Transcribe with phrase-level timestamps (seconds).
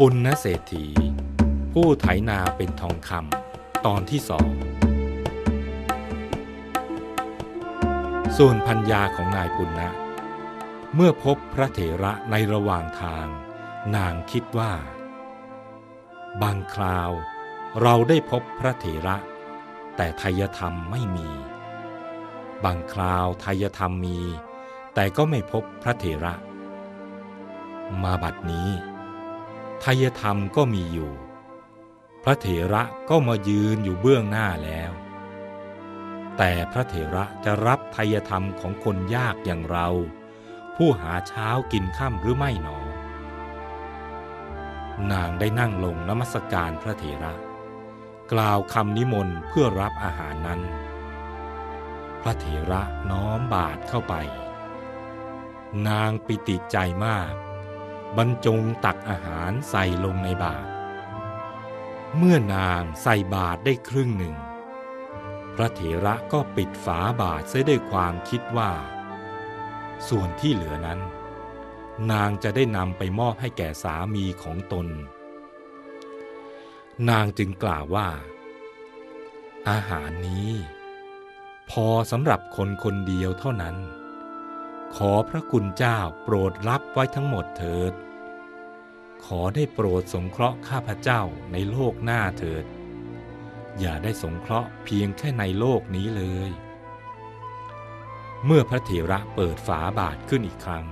[0.00, 0.86] ปุณณเศรษฐี
[1.72, 4.50] ผู้ไถนาเป็นทองคำตอนที่สอง
[8.36, 9.88] ส่วนพัญญาของนายปุณณะ
[10.94, 13.26] เมื่อพบพระเถระในระหว่างทาง
[13.96, 14.72] นางคิดว่า
[16.42, 17.10] บางคราว
[17.82, 19.16] เราได้พบพระเถระ
[19.96, 21.28] แต่ทายธรรมไม่มี
[22.64, 24.20] บางคราวทายธรรมมี
[24.94, 26.34] แต่ก็ไม่พบพระเถระ
[28.02, 28.70] มาบัดนี้
[29.84, 31.12] ทายธรรมก็มีอยู่
[32.24, 34.92] พระเถระก็มายืนอยู่เบื้องหน้าแล้ว
[36.36, 39.88] แต่พระเถระจะรับทายธรรมของคนยากอย่างเรา
[40.76, 42.78] ผู้หาเช้ากินข้ามหรือไม่หนอ
[45.12, 47.34] นางได้นั่งลงนมัสการพระเถระ
[48.32, 50.60] กล่าวคำนิมนต์เพื่อรับอาหารนั้น
[52.22, 54.14] พระเถระน้อมบาทเข้าไป
[55.88, 57.32] นางปิติใจมาก
[58.16, 60.68] บรรจงตักอาหารใส่ลงในบาตร
[62.16, 64.34] เมื่อนางใส่บาตรได้ครึ่งหนึ่ง
[65.54, 68.70] พระเถระก็ปิดฝาบาตรเสียด้วยความคิดว่า
[70.08, 71.00] ส่วนที่เหลือนั้น
[72.12, 74.86] นางจะได้นำไปมอบให้แก่สามีของตน
[77.10, 78.08] นางจึงกล่าวว่า
[79.68, 80.50] อาหารนี้
[81.70, 83.76] พอสำหรับคนคนเดียวเท่านั้น
[84.96, 87.92] ขอพระคุณเจ้าโปรดรับไว้ทั้งหมดเถิด
[89.26, 92.64] ขอได้โปรดสงเคราะห์ข้าพเจ้าในโลกหน้าเถิด
[93.78, 96.50] อย่าได้สงเคราะห์เพียงแค่ในโลกนี้เลย
[98.44, 100.86] เมื่อพระเถระเปิดฝาบาทขึ้นอีกครั้ง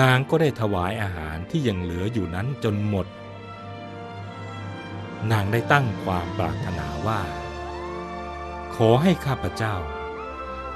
[0.00, 3.06] นางก็ได้ถวายอาหารที่ยังเหลืออยู่นั้นจนหมด
[5.30, 7.20] นางได้ตั้งความปรารถนาว่า
[8.74, 9.76] ขอให้ข้าพเจ้า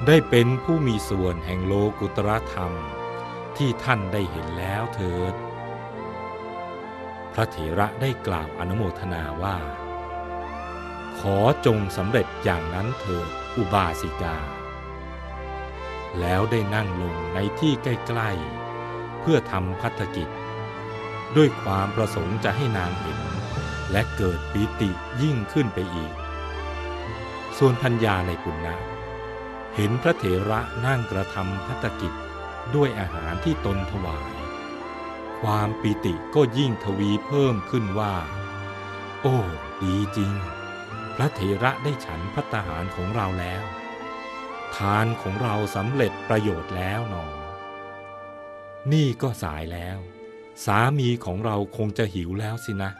[0.07, 2.73] ได้เป็นผู้มีส่วนแห่งโลกุตรธรรม
[3.57, 5.35] ที่ท่านได้เห็นแล้วเถิด
[7.39, 9.56] พระเถระได้กล่าวอนุโมทนาว่า
[11.19, 14.37] ขอจงสำเร็จอย่างนั้นเถิดอุบาสิกา
[16.21, 20.28] แล้วได้นั่งลงในที่ใกล้ๆ เพื่อทำพัฒกิจ
[21.37, 23.21] ด้วยความประสงค์จะให้นางเห็น
[23.93, 24.91] และเกิดปิติ
[25.22, 26.12] ยิ่งขึ้นไปอีก
[27.59, 28.75] ส่วนพัญญาในปุณณะ
[29.75, 32.12] เห็นพระเถระนั่งกระทำพัตกิจ
[32.75, 34.36] ด้วยอาหารที่ตนถวาย
[35.43, 38.15] ความปิติก็ยิ่งทวีเพิ่มขึ้นว่า
[39.23, 39.39] โอ้
[39.83, 40.33] ดีจริง
[41.15, 43.63] พระเถระได้ฉันพัตหารของเราแล้ว
[44.77, 47.27] ทานของเราสำเร็จประโยชน์แล้วหนอ
[48.93, 49.99] นี่ก็สายแล้ว
[50.65, 52.91] สามีของเราคงจะหิวแล้วสินะ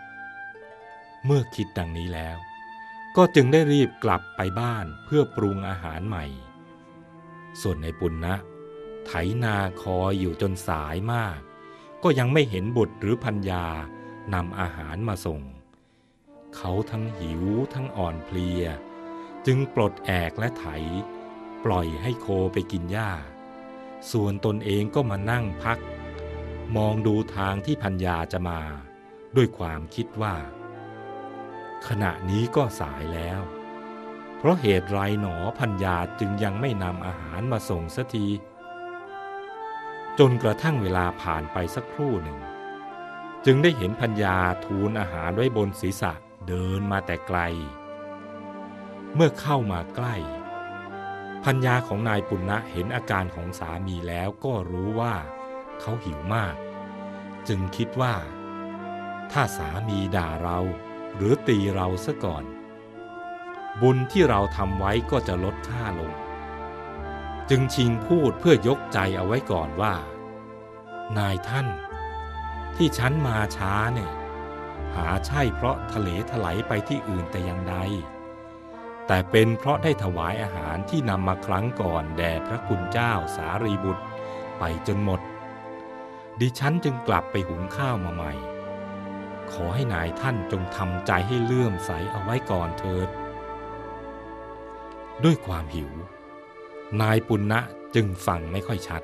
[1.25, 2.37] เมื่อคิดดังนี้แล้ว
[3.17, 6.25] ก็จึงได้รีบกลับไปบ้านเพื่อปรุงอาหารใหม่
[7.61, 8.35] ส่วนในปุณณนะ
[9.07, 9.13] ไถ
[9.45, 11.39] นาคอยอยู่จนสายมาก
[12.09, 13.65] ก็ยังไม่เห็นบุตรหรือพัญญา
[14.35, 15.41] นำอาหารมาส่ง
[16.57, 17.45] เขาทั้งหิว
[17.75, 18.65] ทั้งอ่อนเพลีย
[19.47, 20.67] จึงปลดแอกและไถ
[21.65, 23.11] ปล่อยให้โคไปกินหญ้า
[24.13, 25.79] ส่วนตนเองก็มานั่งพัก
[26.77, 28.61] มองดูทางที่พัญญาจะมา
[29.37, 30.37] ด้วยความคิดว่า
[31.89, 33.41] ขณะนี้ก็สายแล้ว
[34.37, 38.27] เพราะเหตุไรหนอพัญญาจึงยังไม่นำอาหารมาส่งสักที
[40.19, 42.39] จนกระทั่งเวลาผ่านไปสักครู่หนึ่ง
[43.45, 46.13] จึงได้เห็นพัญญาทูลอาหารไว้บนศีรษะ
[46.49, 47.39] เดินมาแต่ไกล
[49.15, 50.17] เมื่อเข้ามาใกล้
[51.45, 55.15] พัญญาของนายปุณณะเห็นอาการของสามีแล้วก็รู้ว่า
[55.81, 56.55] เขาหิวมาก
[57.49, 58.15] จึงคิดว่า
[59.33, 60.59] ถ้าสามีด่าเรา
[61.17, 62.45] หรือตีเราซะก่อน
[63.83, 66.13] บุญที่เราทำไว้ก็จะลดค่าลง
[67.51, 69.95] จึงชิงพูดเพื่อยกใจเอาไว้ก่อนว่า
[71.19, 71.69] นายท่าน
[72.77, 74.13] ที่ฉันมาช้าเนี่ย
[74.97, 77.77] หาใช่เพราะทะเลถลายไปที่อื่นแต่อย่างใด
[79.07, 84.05] แต่เป็นเพราะได้ถวายอาหารที่นำมาครั้งก่อนแด่พระคุณเจ้าสารีบุตร
[84.59, 85.21] ไปจนหมด
[86.41, 88.33] ดิฉันจึงกลับไปหุงข้าวมาใหม่
[89.53, 93.09] ขอให้นายท่านจงทำใจให้เลื่อมใสเอาไว้ก่อนเถิด
[95.25, 95.93] ด้วยความหิว
[97.01, 97.61] นายปุณณะ
[97.95, 99.03] จึงฟังไม่ค่อยชัด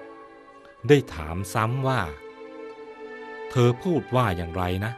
[0.89, 2.01] ได้ถามซ้ำว่า
[3.51, 4.93] เธอพูดว่าอย่างไรนะ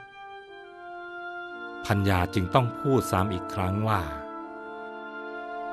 [1.87, 4.03] พัญญาจึงต้องพูดซ้ำอีกครั้งว่า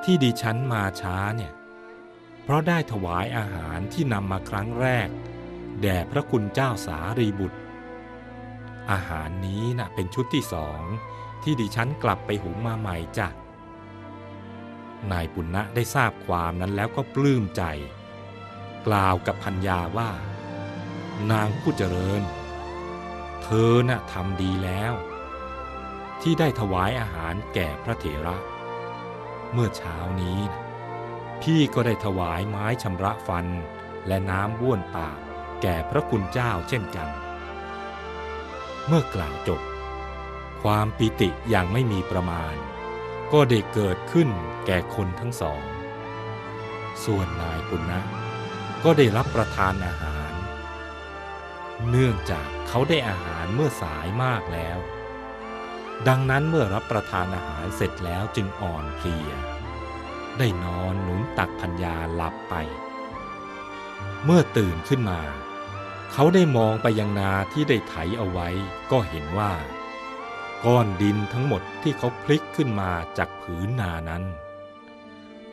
[0.03, 1.53] ที่ดิฉันมาช้าเนี่ย
[2.43, 5.09] เพราะได้ถวายอาหารที่นำมาครั้งแรก
[5.81, 7.59] แด่พระคุณเจ้าสารีบุตร
[8.91, 10.81] อาหารนี้นะ่ะเป็นชุดที่สอง
[11.43, 13.27] ที่ดิฉันกลับไปหุงมาใหม่จ้ะ
[15.11, 17.63] นายปุณณะได้ทราบความนั้นแล้วก็ปลื้มใจ
[18.87, 20.09] กล่าวกับพัญญาว่า
[21.31, 22.21] นางผู้เจริญ
[23.43, 24.93] เธอน่ะทำดีแล้ว
[26.21, 28.37] ที่ได้ถวายอาหารแก่พระเถระ
[29.53, 30.39] เมื่อเช้านี้
[31.41, 33.45] พี่ก็ได้ถวายไม้ชำระฟัน
[34.07, 35.17] และน้ำบ้วนปาก
[35.61, 37.09] แก่พระคุณเจ้าเช่นกัน
[38.87, 39.61] เมื่อกล่าวจบ
[40.63, 42.55] ความปิติอย่างไม่มีประมาณ
[43.33, 44.29] ก็ได้เกิดขึ้น
[44.65, 45.61] แก่คนทั้งสอง
[47.05, 47.99] ส่วนนายปุณณะ
[48.83, 50.31] ก็ได้รับประทานอาหาร
[51.89, 54.79] เนื่องจากเขาได้อาหารเมื่อสายมากแล้ว
[56.07, 59.29] ดังนั้นเมื่อรับประทานอาหารเสร็จแล้วจึงอ่อนเพลีย
[60.37, 62.55] ได้นอนหนุนตักพัญญาหลับไป
[64.25, 65.21] เมื่อตื่นขึ้นมา
[66.11, 68.49] เขาได้มองไปยังนาที่ได้ไถเอาไว้
[68.91, 69.53] ก็เห็นว่า
[70.65, 74.23] ก้อนดินทั้งหมดที่เขาพลิกขึ้นมาจากผืนนานั้น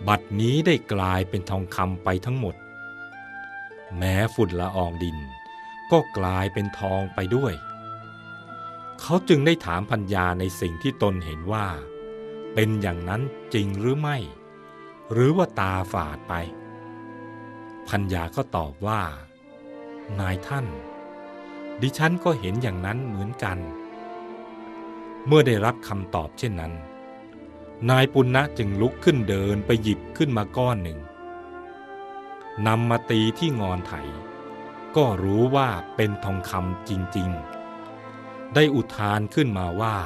[0.08, 2.56] บัดนี้ได้กลายเป็นทองคำไปทั้งหมด
[3.98, 5.18] แม้ฝุ่นละอองดิน
[5.90, 7.54] ก็กลายเป็นทองไปด้วย
[9.00, 11.66] เขาจึงได้ถามพัญญาในสิ่งที่ตนเห็นว่า
[12.54, 13.22] เป็นอย่างนั้น
[13.54, 14.16] จริงหรือไม่
[15.12, 16.34] หรือว่าตาฝาดไป
[17.88, 19.02] พัญญาก็ตอบว่า
[20.20, 20.66] นายท่าน
[21.80, 23.58] ดิฉันก็เห็นอย่างนั้นเหมือนกัน
[25.30, 26.72] เมื่อได้รับคำตอบเช่นนั้น
[27.90, 30.98] นายปุณณะจึงลุกขึ้นเดินไปหยิบขึ้นมาก้อนหนึ่ง
[32.66, 33.92] นำมาตีที่งอนไถ
[34.96, 39.98] ก็รู้ว่าเป็นทองคำจริงๆ ได้อุทานขึ้นมาว่า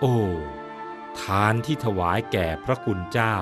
[0.00, 0.16] โอ้
[1.20, 3.36] ทานที่ถวายแก่พระคุณเจ้า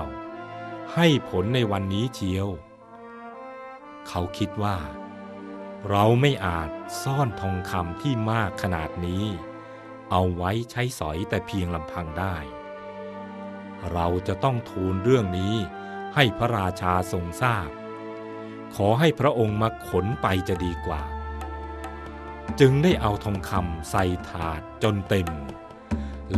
[0.95, 2.49] ให้ผลในวันนี้เชียว
[4.09, 4.79] เขาคิดว่า
[5.89, 6.71] เราไม่อาจ
[7.03, 9.25] ซ่อนทองคำที่มากขนาดนี้
[10.11, 12.37] เอาไว้ใช้สอยแต่เพียงลำพังได้
[13.93, 15.55] เราจะต้องทูลเรื่องนี้
[16.15, 17.69] ให้พระราชาทรงทราบ
[18.75, 21.03] ขอให้พระองค์มาขนไปจะดีกว่า
[22.61, 25.29] จึงได้เอาทองคำใส่ถาดจนเต็ม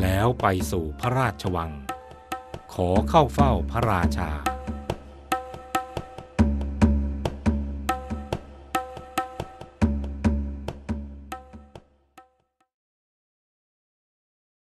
[0.00, 1.73] แล้วไปสู่พระราชวัง
[2.75, 4.31] ขอเข้าเฝ้าพระราชา